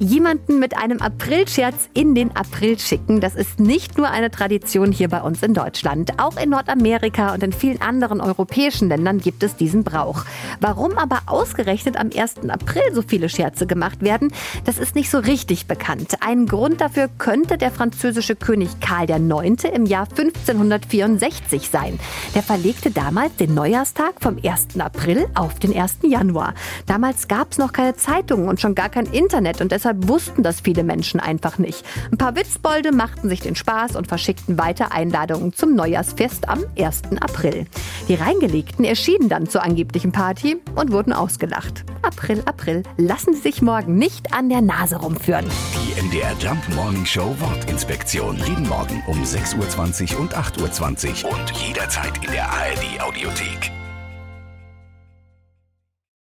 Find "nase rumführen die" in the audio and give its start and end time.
44.62-46.00